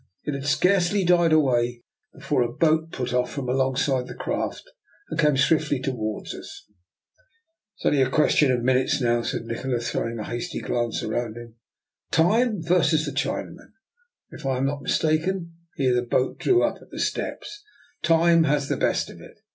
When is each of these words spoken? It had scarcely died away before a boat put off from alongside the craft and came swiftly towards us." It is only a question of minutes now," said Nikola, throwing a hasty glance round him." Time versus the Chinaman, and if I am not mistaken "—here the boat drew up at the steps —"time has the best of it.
It 0.23 0.33
had 0.33 0.47
scarcely 0.47 1.05
died 1.05 1.31
away 1.31 1.83
before 2.11 2.41
a 2.41 2.51
boat 2.51 2.91
put 2.91 3.13
off 3.13 3.31
from 3.31 3.47
alongside 3.47 4.07
the 4.07 4.15
craft 4.15 4.63
and 5.11 5.19
came 5.19 5.37
swiftly 5.37 5.79
towards 5.79 6.33
us." 6.33 6.65
It 7.77 7.79
is 7.79 7.85
only 7.85 8.01
a 8.01 8.09
question 8.09 8.51
of 8.51 8.63
minutes 8.63 8.99
now," 8.99 9.21
said 9.21 9.43
Nikola, 9.45 9.77
throwing 9.79 10.17
a 10.17 10.23
hasty 10.23 10.59
glance 10.59 11.03
round 11.03 11.37
him." 11.37 11.53
Time 12.11 12.63
versus 12.63 13.05
the 13.05 13.11
Chinaman, 13.11 13.73
and 14.31 14.39
if 14.39 14.43
I 14.43 14.57
am 14.57 14.65
not 14.65 14.81
mistaken 14.81 15.53
"—here 15.77 15.93
the 15.93 16.01
boat 16.01 16.39
drew 16.39 16.63
up 16.63 16.77
at 16.81 16.89
the 16.89 16.99
steps 16.99 17.63
—"time 18.01 18.45
has 18.45 18.69
the 18.69 18.77
best 18.77 19.11
of 19.11 19.21
it. 19.21 19.37